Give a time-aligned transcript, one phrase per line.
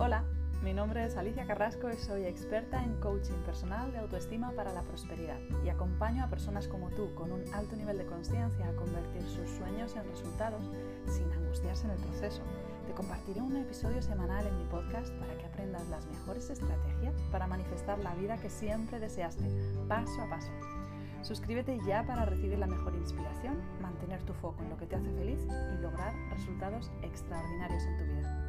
[0.00, 0.22] Hola,
[0.62, 4.82] mi nombre es Alicia Carrasco y soy experta en coaching personal de autoestima para la
[4.82, 9.22] prosperidad y acompaño a personas como tú con un alto nivel de conciencia a convertir
[9.22, 10.62] sus sueños en resultados
[11.08, 12.42] sin angustiarse en el proceso.
[12.86, 17.48] Te compartiré un episodio semanal en mi podcast para que aprendas las mejores estrategias para
[17.48, 19.50] manifestar la vida que siempre deseaste,
[19.88, 20.52] paso a paso.
[21.22, 25.10] Suscríbete ya para recibir la mejor inspiración, mantener tu foco en lo que te hace
[25.10, 25.40] feliz
[25.76, 28.47] y lograr resultados extraordinarios en tu vida.